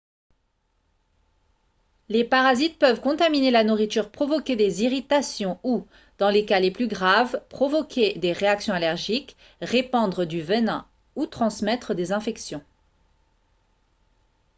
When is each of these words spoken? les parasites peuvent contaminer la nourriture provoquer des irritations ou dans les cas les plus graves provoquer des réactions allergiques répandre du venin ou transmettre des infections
les 2.09 2.23
parasites 2.23 2.79
peuvent 2.79 3.01
contaminer 3.01 3.51
la 3.51 3.63
nourriture 3.63 4.09
provoquer 4.09 4.55
des 4.55 4.81
irritations 4.81 5.59
ou 5.63 5.85
dans 6.17 6.31
les 6.31 6.43
cas 6.43 6.59
les 6.59 6.71
plus 6.71 6.87
graves 6.87 7.39
provoquer 7.49 8.17
des 8.17 8.31
réactions 8.33 8.73
allergiques 8.73 9.37
répandre 9.61 10.25
du 10.25 10.41
venin 10.41 10.87
ou 11.15 11.27
transmettre 11.27 11.93
des 11.93 12.11
infections 12.13 12.63